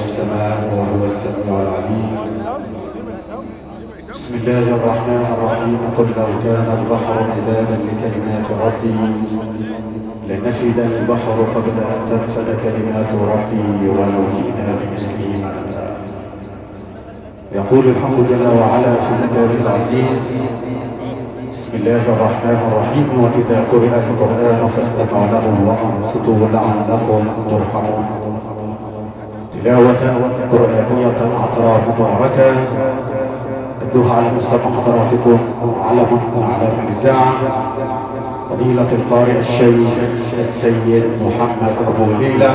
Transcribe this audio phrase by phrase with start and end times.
[0.00, 2.08] السماء وهو السميع العليم.
[4.14, 5.78] بسم الله الرحمن الرحيم.
[5.98, 9.00] قل لو كان البحر مدادا لكلمات ربي
[10.28, 15.86] لنفد البحر قبل أن تنفد كلمات ربي ولو جئنا بمثله مددا
[17.52, 20.42] يقول الحق جل وعلا في كتابه العزيز
[21.52, 23.08] بسم الله الرحمن الرحيم.
[23.22, 28.06] وإذا قرئ القرآن فاستمعوا له وأنصتوا لعلكم ترحمون.
[29.64, 30.02] تلاوة
[30.52, 32.50] قرآنية عطراء مباركة.
[33.82, 35.38] أتلوها على مستمع حضراتكم
[35.88, 37.32] علم من أعلام الإذاعة
[38.50, 39.88] فضيلة القارئ الشيخ
[40.38, 42.50] السيد محمد أبو ليلى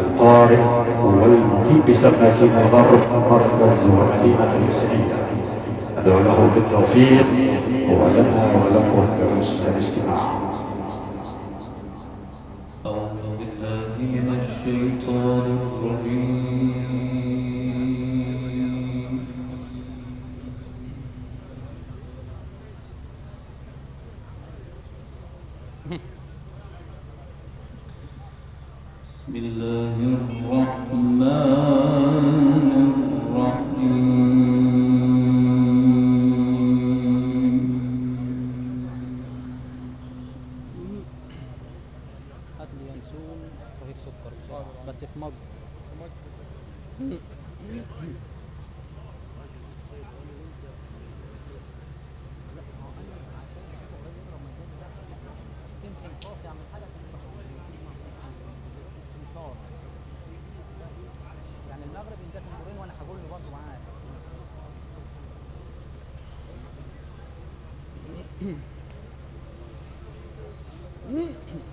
[0.00, 0.58] القارئ
[1.04, 5.14] والمقيم بسماسين الغرب مركز ومدينة الحسينية
[5.98, 7.26] أدعو له بالتوفيق
[7.90, 9.06] ولنا ولكم
[9.38, 10.16] بحسن الاستماع.
[12.86, 13.39] أعوذ
[14.60, 16.29] الشيطان الرجيم.
[61.70, 63.78] يعني المغرب يندسم دورين وأنا هقول له برضه معاه
[71.10, 71.69] وأيوب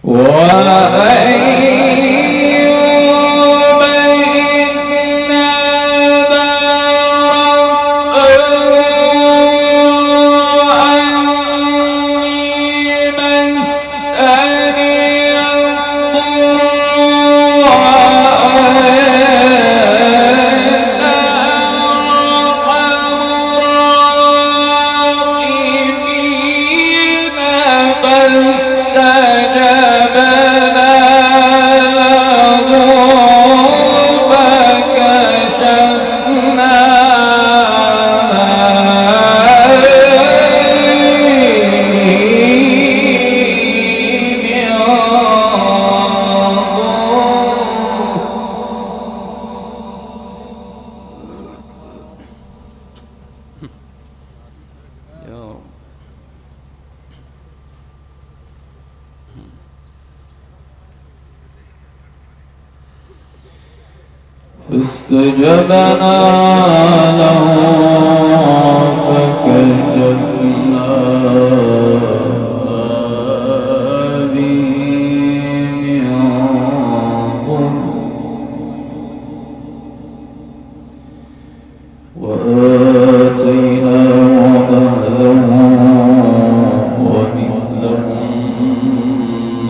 [0.00, 1.37] 我来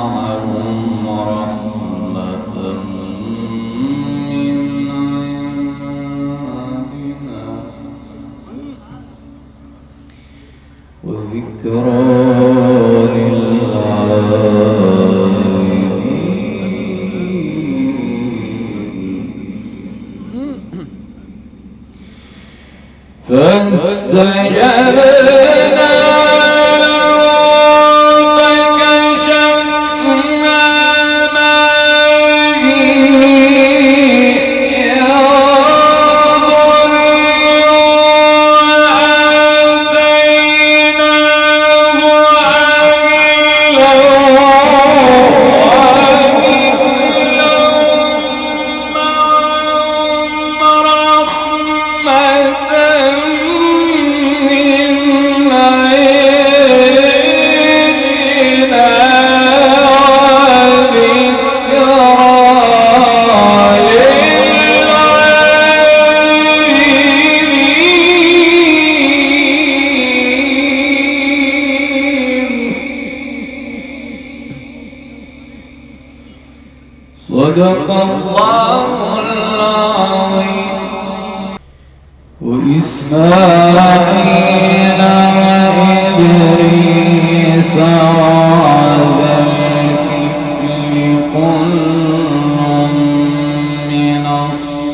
[0.00, 0.59] معهم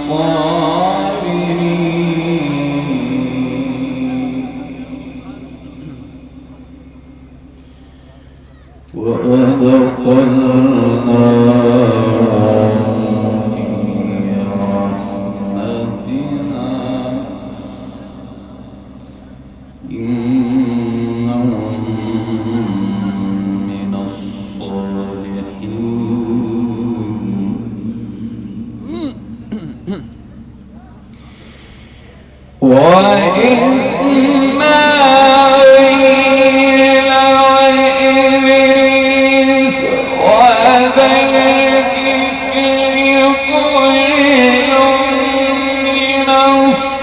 [0.10, 0.47] Amém.
[46.40, 46.97] Oh.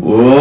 [0.00, 0.33] Whoa.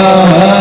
[0.00, 0.59] لا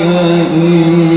[0.00, 1.09] إني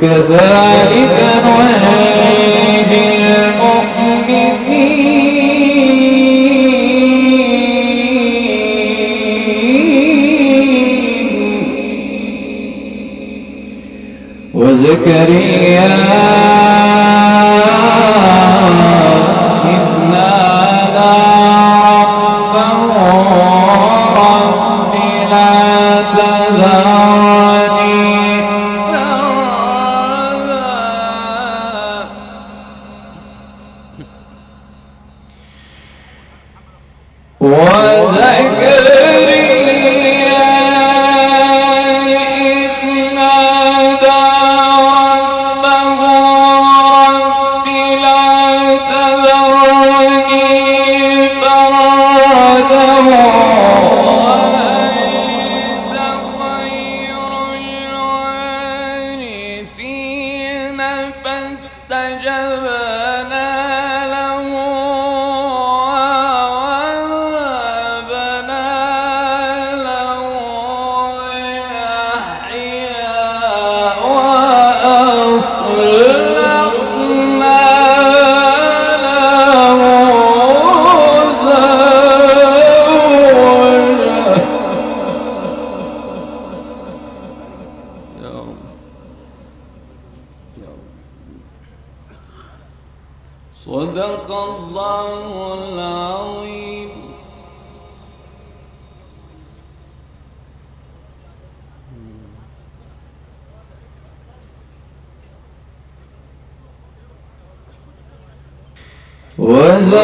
[0.00, 1.77] كذلك نهدي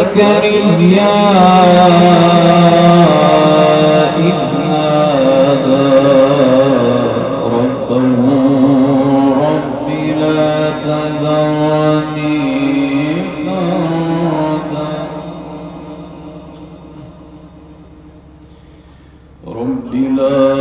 [0.05, 1.17] زكريا
[4.17, 5.93] إذ نادى
[7.55, 8.01] ربا
[9.45, 9.89] رب
[10.21, 12.39] لا تذرني
[13.45, 14.93] فردا.
[19.47, 20.54] رب لا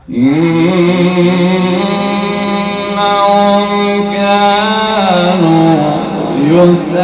[0.08, 1.62] إنهم
[4.14, 5.76] كانوا
[6.50, 7.02] يسارعون.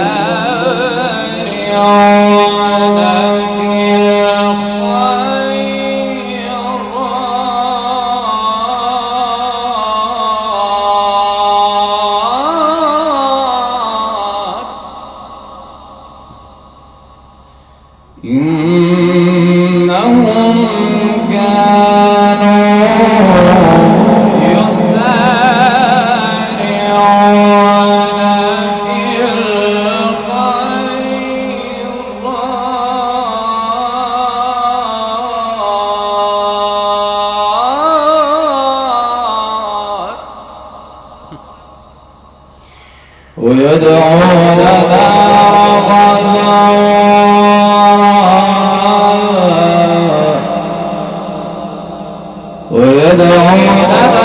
[43.42, 44.78] ويدعوننا
[45.54, 46.58] رغدا
[52.70, 54.18] ويدعوننا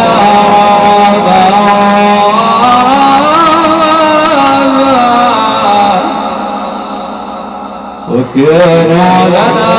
[8.09, 9.73] وكانوا لنا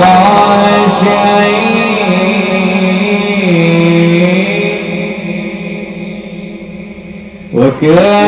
[0.00, 1.32] خاشعين.
[7.54, 8.21] وكانوا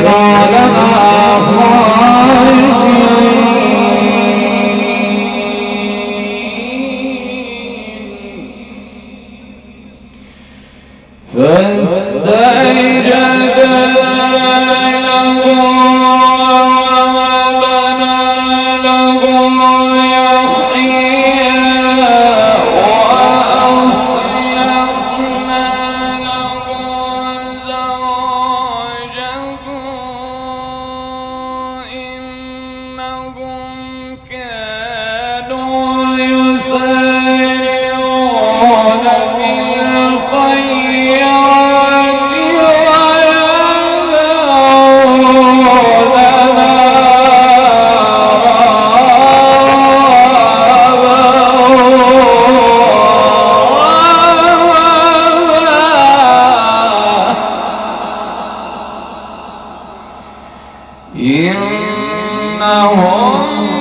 [62.65, 63.74] إنهم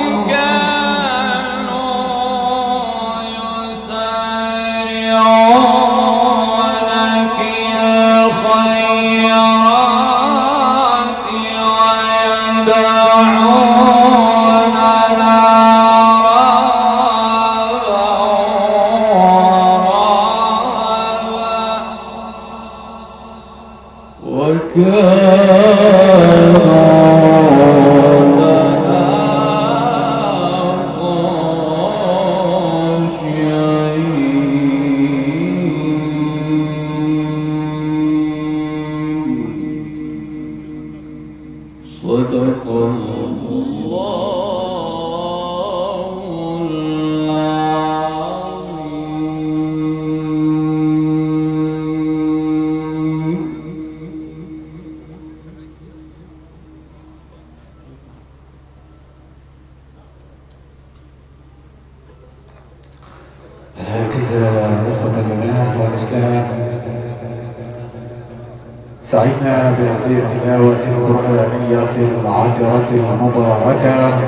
[70.08, 74.18] بهذه التلاوة القرآنية العطرة المباركة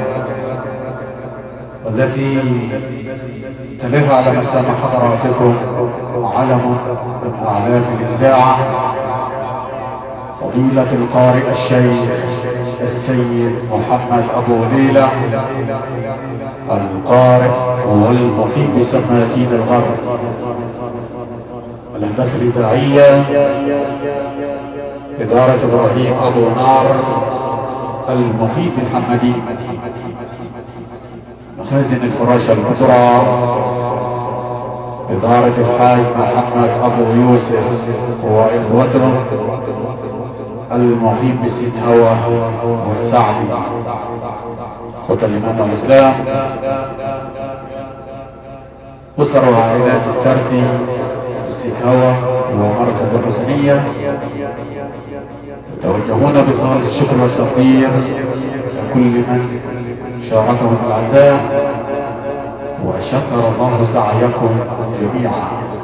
[1.85, 2.39] والتي
[3.81, 5.55] تلها على مسامع حضراتكم
[6.37, 6.77] علم
[7.25, 8.57] من أعلام الإذاعة
[10.41, 12.11] فضيلة القارئ الشيخ
[12.83, 15.09] السيد محمد أبو ليلى
[16.71, 17.51] القارئ
[17.89, 19.95] والمقيم بسماكين الغرب.
[21.97, 23.23] الهندسة الإذاعية
[25.21, 26.97] إدارة إبراهيم أبو نار
[28.09, 29.33] المقيم بالحمدي
[31.59, 33.23] مخازن الفراشة الكبرى
[35.11, 37.89] إدارة الحاج محمد أبو يوسف
[38.25, 39.11] وإخوته
[40.73, 42.17] المقيم بالست هوا
[42.89, 43.49] والسعدي.
[45.09, 46.15] خط الإيمان والإسلام
[49.19, 50.63] أسر وعائلات السرتي
[51.47, 52.15] السكاوى
[52.55, 53.85] ومركز الحسنية
[55.79, 57.89] يتوجهون بخالص الشكر والتقدير
[58.77, 59.61] لكل من
[60.31, 61.67] شاركهم العزاء
[62.85, 64.49] وشكر الله سعيكم
[65.01, 65.76] جميعا.